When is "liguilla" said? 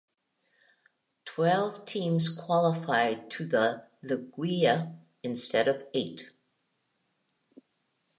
4.03-4.97